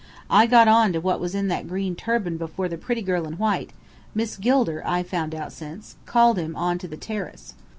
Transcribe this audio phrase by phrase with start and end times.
[0.31, 3.33] I got on to what was in that green turban before the pretty girl in
[3.35, 3.69] white
[4.15, 7.53] Miss Gilder, I've found out since called him on to the terrace.